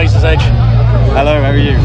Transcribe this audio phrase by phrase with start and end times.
[0.00, 0.40] Razor's Edge.
[1.12, 1.76] Hello, how are you?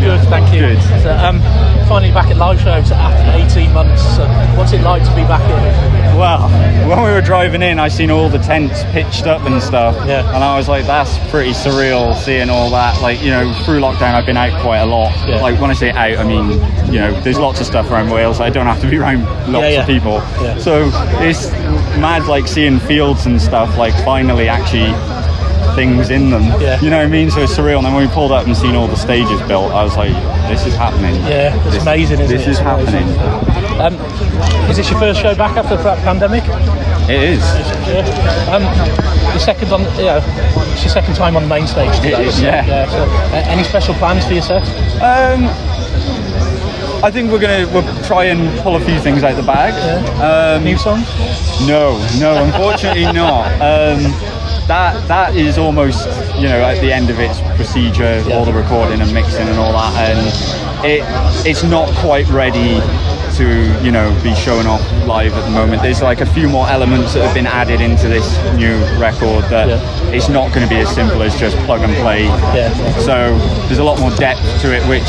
[0.00, 0.60] Good, thank you.
[0.60, 0.80] Good.
[1.02, 1.40] So, um,
[1.88, 4.00] finally back at live shows after 18 months.
[4.14, 6.16] So what's it like to be back in?
[6.16, 6.48] Well,
[6.88, 9.96] when we were driving in, I seen all the tents pitched up and stuff.
[10.06, 10.20] Yeah.
[10.36, 13.02] And I was like, that's pretty surreal seeing all that.
[13.02, 15.10] Like, you know, through lockdown, I've been out quite a lot.
[15.28, 15.40] Yeah.
[15.40, 16.52] Like, when I say out, I mean,
[16.92, 18.38] you know, there's lots of stuff around Wales.
[18.38, 19.80] I don't have to be around lots Yeah, yeah.
[19.80, 20.12] of people.
[20.44, 20.58] Yeah.
[20.58, 20.90] So
[21.24, 21.50] it's
[21.98, 24.94] mad, like, seeing fields and stuff, like, finally actually
[25.74, 26.42] things in them.
[26.60, 26.80] Yeah.
[26.80, 27.30] You know what I mean?
[27.30, 27.78] So it's surreal.
[27.78, 30.12] And then when we pulled up and seen all the stages built, I was like,
[30.48, 31.14] this is happening.
[31.16, 32.50] Yeah, it's This- amazing, isn't this it?
[32.50, 33.08] is It's amazing.
[33.16, 33.80] happening.
[33.80, 36.44] Um, is this your first show back after the pandemic?
[37.08, 37.40] It is.
[37.88, 38.54] Yeah.
[38.54, 38.62] Um,
[39.30, 40.22] your second on, yeah,
[40.72, 42.24] it's your second time on the main stage today.
[42.26, 42.88] is, so, yeah.
[42.88, 44.62] so, uh, any special plans for your set?
[45.02, 45.44] Um,
[47.02, 49.74] I think we're gonna we'll try and pull a few things out of the bag.
[50.22, 51.04] Um, New songs?
[51.68, 53.52] no, no, unfortunately not.
[53.60, 54.00] Um,
[54.66, 59.00] that that is almost you know at the end of its procedure, all the recording
[59.00, 61.02] and mixing and all that, and it
[61.46, 62.80] it's not quite ready
[63.36, 63.46] to
[63.84, 65.82] you know be showing off live at the moment.
[65.82, 69.68] There's like a few more elements that have been added into this new record that
[69.68, 70.03] Yeah.
[70.14, 72.24] It's not going to be as simple as just plug and play.
[72.24, 72.72] Yeah.
[72.98, 75.08] So there's a lot more depth to it, which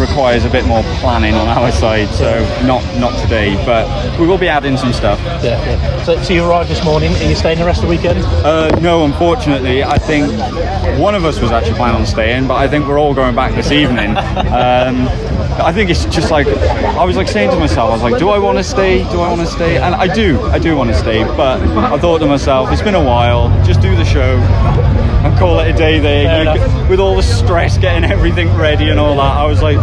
[0.00, 2.08] requires a bit more planning on our side.
[2.08, 3.86] So not not today, but
[4.18, 5.20] we will be adding some stuff.
[5.44, 6.04] Yeah, yeah.
[6.04, 7.12] So, so you arrived this morning.
[7.14, 8.24] Are you staying the rest of the weekend?
[8.44, 10.30] Uh, no, unfortunately, I think
[10.98, 13.54] one of us was actually planning on staying, but I think we're all going back
[13.54, 14.16] this evening.
[14.56, 15.08] Um,
[15.58, 18.28] I think it's just like I was like saying to myself, I was like, do
[18.28, 18.98] I want to stay?
[19.10, 19.78] Do I want to stay?
[19.78, 21.24] And I do, I do want to stay.
[21.24, 23.48] But I thought to myself, it's been a while.
[23.64, 24.36] Just do the show
[25.26, 25.98] and call it a day.
[25.98, 29.36] There, with all the stress, getting everything ready and all that.
[29.36, 29.78] I was like,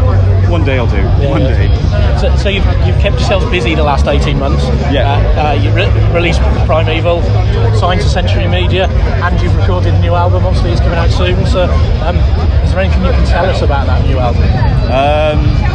[0.50, 1.04] one day I'll do.
[1.28, 1.58] one yeah.
[1.58, 2.20] day.
[2.20, 4.64] So, so you've, you've kept yourselves busy the last 18 months.
[4.92, 5.18] Yeah.
[5.36, 7.22] Uh, uh, you re- released Primeval,
[7.76, 10.46] signed to Century Media, and you've recorded a new album.
[10.46, 11.46] Obviously, it's coming out soon.
[11.48, 11.64] So,
[12.06, 12.18] um,
[12.64, 14.44] is there anything you can tell us about that new album?
[14.94, 15.74] Um,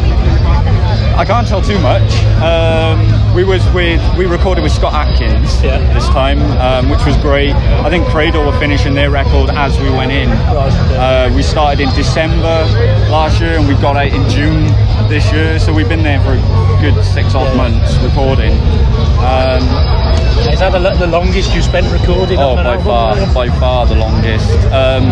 [1.19, 2.13] I can't tell too much.
[2.39, 5.79] Um, we was with we recorded with Scott Atkins Yeah.
[5.95, 7.53] this time, um, which was great.
[7.55, 10.29] I think Cradle were finishing their record as we went in.
[10.31, 12.65] Uh, we started in December
[13.11, 14.65] last year and we got out in June
[15.09, 18.53] this year, so we've been there for a good six odd months recording.
[19.23, 19.63] Um,
[20.53, 22.39] Is that the, the longest you spent recording?
[22.39, 22.85] Oh, by album?
[22.85, 24.51] far, by far the longest.
[24.73, 25.05] Um,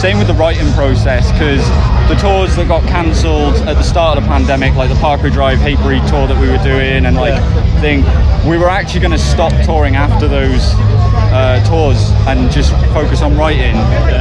[0.00, 1.62] same with the writing process because
[2.08, 5.58] the tours that got cancelled at the start of the pandemic, like the Parkway Drive
[5.58, 7.80] Hatebreed tour that we were doing, and like Yeah.
[7.82, 8.04] thing,
[8.48, 10.72] we were actually going to stop touring after those
[11.32, 13.74] uh, tours and just focus on writing.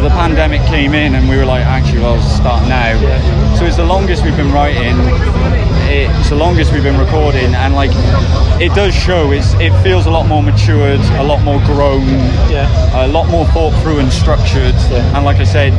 [0.03, 2.99] The pandemic came in, and we were like, actually, well, start now.
[2.99, 3.55] Yeah.
[3.55, 4.97] So it's the longest we've been writing.
[5.91, 7.89] It's the longest we've been recording, and like
[8.61, 9.31] it does show.
[9.31, 12.05] It's it feels a lot more matured, a lot more grown,
[12.49, 13.05] Yeah.
[13.05, 14.75] a lot more thought through and structured.
[14.91, 15.15] Yeah.
[15.15, 15.73] And like I said,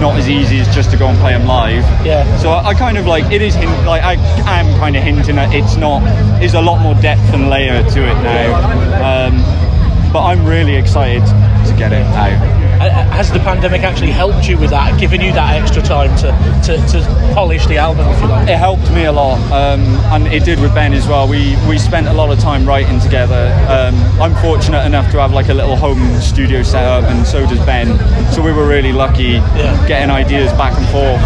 [0.00, 1.82] not as easy as just to go and play them live.
[2.04, 2.24] Yeah.
[2.38, 4.14] So I, I kind of like it is hint, like I
[4.60, 6.00] am kind of hinting at it's not.
[6.38, 9.28] There's a lot more depth and layer to it now.
[9.28, 12.61] Um, but I'm really excited to get it out.
[12.90, 16.30] Has the pandemic actually helped you with that, given you that extra time to,
[16.66, 18.48] to, to polish the album, if you like?
[18.48, 19.80] It helped me a lot, um,
[20.12, 21.28] and it did with Ben as well.
[21.28, 23.52] We we spent a lot of time writing together.
[23.68, 27.46] Um, I'm fortunate enough to have like a little home studio set up, and so
[27.46, 27.88] does Ben.
[28.32, 29.86] So we were really lucky Yeah.
[29.86, 31.22] getting ideas back and forth.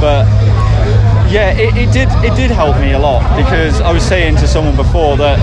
[0.00, 0.26] But
[1.30, 4.46] yeah, it, it did it did help me a lot because I was saying to
[4.46, 5.38] someone before that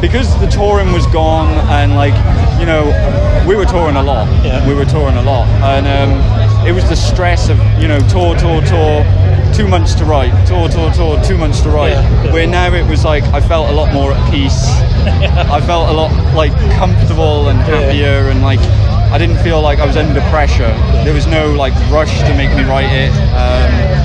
[0.00, 2.14] because the touring was gone and like
[2.60, 2.86] you know
[3.46, 4.28] we were touring a lot.
[4.44, 4.66] Yeah.
[4.68, 8.36] We were touring a lot, and um, it was the stress of you know tour,
[8.36, 9.04] tour, tour.
[9.54, 11.22] Two months to write, tour, tour, tour.
[11.24, 11.92] Two months to write.
[11.92, 12.32] Yeah, yeah.
[12.32, 14.68] Where now it was like I felt a lot more at peace.
[15.50, 18.60] I felt a lot like comfortable and happier, and like
[19.10, 20.72] I didn't feel like I was under pressure.
[21.04, 23.10] There was no like rush to make me write it.
[23.32, 23.97] Um,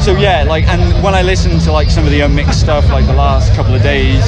[0.00, 3.06] so yeah, like, and when I listen to like some of the unmixed stuff, like
[3.06, 4.22] the last couple of days,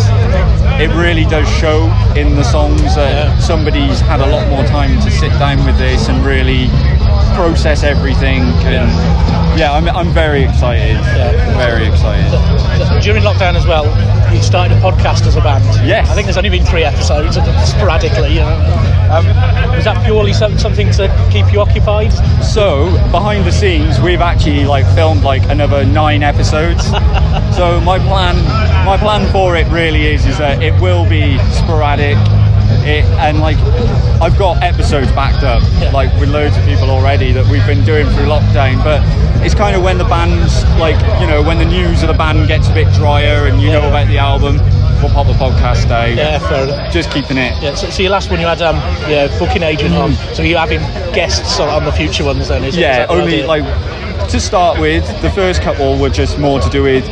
[0.81, 1.85] it really does show
[2.17, 6.09] in the songs that somebody's had a lot more time to sit down with this
[6.09, 6.69] and really
[7.35, 8.43] process everything.
[8.69, 8.91] And
[9.59, 10.97] yeah, I'm, I'm very excited.
[10.97, 11.57] Yeah.
[11.57, 12.31] Very excited.
[13.03, 13.85] During lockdown as well,
[14.35, 15.65] you started a podcast as a band.
[15.87, 16.09] Yes.
[16.09, 17.37] I think there's only been three episodes,
[17.69, 18.35] sporadically.
[18.35, 19.09] You know.
[19.11, 19.27] um,
[19.75, 22.13] was that purely some, something to keep you occupied?
[22.43, 26.85] So behind the scenes, we've actually like filmed like another nine episodes.
[27.57, 28.35] so my plan,
[28.85, 32.17] my plan for it really is is that it will be sporadic.
[32.83, 33.57] it, and like
[34.21, 35.63] I've got episodes backed up,
[35.93, 38.83] like with loads of people already that we've been doing through lockdown.
[38.83, 39.03] But
[39.45, 42.49] it's kind of when the band's like, you know, when the news of the band
[42.49, 44.57] gets a bit drier and you know about the album,
[45.01, 46.17] we'll pop the podcast out.
[46.17, 46.93] Yeah, fair enough.
[46.93, 47.55] Just keeping it.
[47.63, 48.77] Yeah, so, so your last one you had um,
[49.09, 50.15] yeah, booking agent on.
[50.35, 50.81] So you having
[51.15, 52.65] guests on, on the future ones then?
[52.65, 53.63] Is, is Yeah, that the only like
[54.29, 57.05] to start with, the first couple were just more to do with.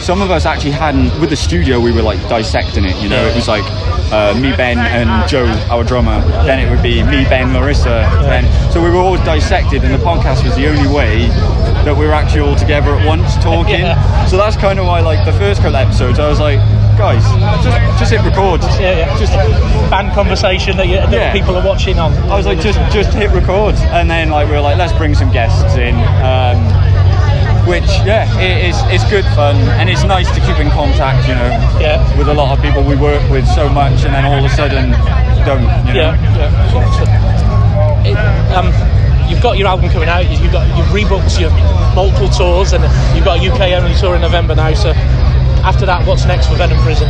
[0.00, 1.78] Some of us actually hadn't with the studio.
[1.80, 2.96] We were like dissecting it.
[3.02, 3.64] You know, it was like
[4.12, 6.20] uh, me, Ben, and Joe, our drummer.
[6.44, 8.08] Then it would be me, Ben, Larissa.
[8.22, 11.28] Then so we were all dissected, and the podcast was the only way
[11.84, 13.80] that we were actually all together at once talking.
[13.82, 14.26] Yeah.
[14.26, 16.60] So that's kind of why, like the first couple episodes, I was like,
[16.98, 17.22] guys,
[17.64, 18.62] just just hit record.
[18.80, 19.18] yeah, yeah.
[19.18, 19.32] Just
[19.90, 21.32] band conversation that, you, that Yeah.
[21.32, 22.12] people are watching on.
[22.30, 25.14] I was like, just just hit record, and then like we were like, let's bring
[25.14, 25.94] some guests in.
[26.22, 26.58] Um,
[27.66, 31.34] which yeah, it is it's good fun, and it's nice to keep in contact, you
[31.34, 31.48] know,
[31.80, 32.02] Yeah.
[32.18, 34.48] with a lot of people we work with so much, and then all of a
[34.54, 34.90] sudden
[35.46, 36.14] don't, you know.
[36.16, 38.02] Yeah, yeah.
[38.04, 38.16] It,
[38.56, 38.66] um,
[39.30, 40.28] you've got your album coming out.
[40.28, 41.50] You've got you've rebooked your
[41.94, 42.82] multiple tours, and
[43.14, 44.74] you've got a UK only tour in November now.
[44.74, 44.90] So
[45.64, 47.08] after that, what's next for Venom Prison?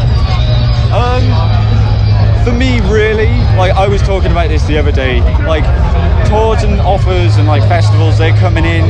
[0.92, 1.24] Um,
[2.44, 5.64] for me, really, like I was talking about this the other day, like
[6.28, 8.84] tours and offers and like festivals, they're coming in,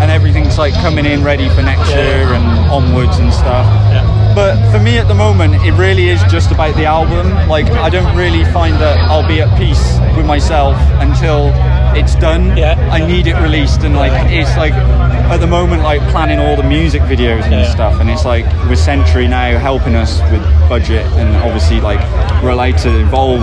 [0.00, 1.96] and everything's like coming in ready for next Yeah.
[2.02, 3.66] year and onwards and stuff.
[3.90, 4.32] Yeah.
[4.34, 7.32] But for me at the moment, it really is just about the album.
[7.48, 11.50] Like I don't really find that I'll be at peace with myself until
[11.96, 12.56] it's done.
[12.56, 12.74] Yeah.
[12.92, 16.62] I need it released, and like it's like at the moment like planning all the
[16.62, 17.70] music videos and Yeah.
[17.70, 22.00] stuff, and it's like with Century now helping us with budget, and obviously like
[22.42, 23.42] we're allowed to evolve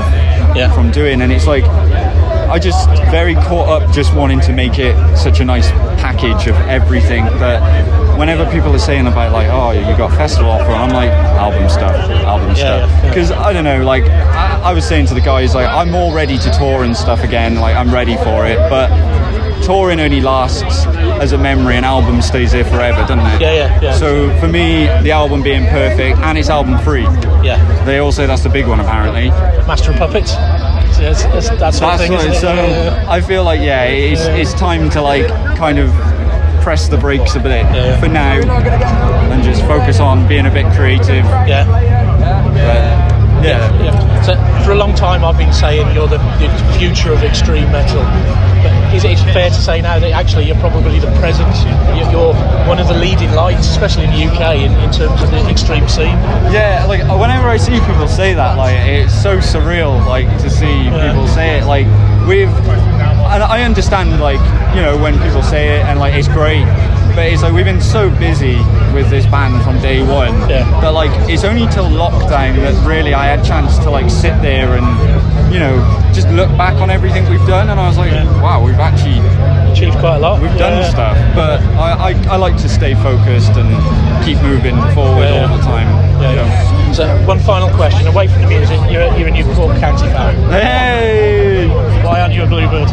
[0.56, 0.72] Yeah.
[0.74, 1.66] from doing, and it's like.
[2.52, 5.72] I just very caught up just wanting to make it such a nice
[6.02, 7.62] package of everything that
[8.22, 11.96] whenever people are saying about like oh you got festival offer I'm like album stuff
[12.24, 13.10] album Yeah, stuff yeah, yeah.
[13.10, 16.14] because I don't know like I, I was saying to the guys like I'm all
[16.14, 18.90] ready to tour and stuff again like I'm ready for it but
[19.66, 20.86] touring only lasts
[21.24, 23.94] as a memory an album stays there forever doesn't it Yeah, yeah, yeah.
[23.96, 27.04] so for me the album being perfect and it's album free
[27.44, 29.30] Yeah, they all say that's the big one apparently
[29.66, 30.34] Master of Puppets.
[30.34, 32.12] So it's, it's that sort of that's thing.
[32.12, 32.46] what it's, it?
[32.46, 35.26] um, Yeah, I feel like yeah, it's it's time to like
[35.58, 35.90] kind of
[36.62, 38.00] press the brakes a bit Yeah.
[38.00, 38.40] for now
[39.32, 41.26] and just focus on being a bit creative.
[41.48, 41.66] yeah.
[41.66, 44.22] But yeah, Yeah.
[44.22, 48.04] So for a long time, I've been saying you're the, the future of extreme metal.
[48.62, 51.50] But is it fair to say now that actually you're probably the present?
[51.98, 52.34] You're, you're
[52.68, 55.88] one of the leading lights, especially in the UK, in, in terms of the extreme
[55.90, 56.14] scene.
[56.54, 56.86] yeah.
[56.88, 60.06] Like uh, whenever I see people say that, like it's so surreal.
[60.06, 61.66] Like to see people say it.
[61.66, 61.88] Like
[62.28, 62.54] we've,
[63.42, 64.40] and I understand like
[64.76, 66.66] you know when people say it and like it's great.
[67.16, 68.56] But it's like we've been so busy
[68.96, 70.64] with this band from day one Yeah.
[70.80, 74.32] that like it's only till lockdown that really I had a chance to like sit
[74.42, 74.88] there and
[75.54, 75.76] you know
[76.14, 78.42] just look back on everything we've done and I was like Yeah.
[78.42, 79.20] wow we've actually
[79.74, 80.42] Achieved quite a lot.
[80.42, 80.90] we've done Yeah.
[80.90, 83.70] stuff but I, I, I like to stay focused and
[84.24, 85.88] keep moving forward all the time
[86.24, 86.94] you know.
[86.94, 90.36] So one final question, away from the music, you're, you're a Newport County fan.
[90.52, 91.68] hey
[92.06, 92.88] Why aren't you a Bluebird?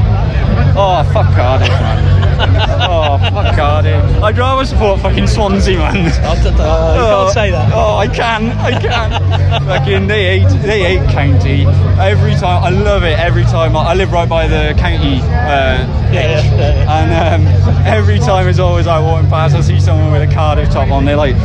[0.76, 2.07] Oh fuck man
[2.38, 7.50] oh fuck Cardiff I'd rather support fucking Swansea man I uh, you Oh, can't say
[7.50, 7.72] that.
[7.72, 9.62] Oh, I can, I can.
[9.64, 11.64] Fucking, they hate, they hate county.
[12.00, 13.18] Every time, I love it.
[13.18, 15.78] Every time, I, I live right by the county uh,
[16.12, 20.12] Yeah, yeah, yeah, and um, every time it's always like walking past, I see someone
[20.12, 21.04] with a Cardiff top on.
[21.04, 21.36] They're like,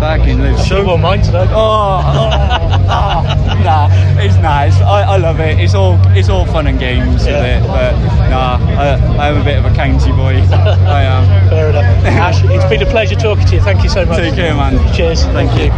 [0.00, 0.84] fucking live so.
[0.84, 1.46] worn mine today.
[1.50, 3.88] Oh, oh, oh, nah,
[4.20, 4.74] it's nice.
[4.80, 5.58] I, I love it.
[5.60, 7.62] It's all, it's all fun and games with it.
[7.66, 7.92] But
[8.28, 10.41] nah, I, I'm a bit of a county boy.
[10.50, 11.48] I am.
[11.48, 11.84] Fair enough.
[12.06, 13.60] Ash, it's been a pleasure talking to you.
[13.60, 14.18] Thank you so much.
[14.18, 14.76] Take care, man.
[14.94, 15.24] Cheers.
[15.24, 15.66] Thank Thank you.
[15.66, 15.72] you.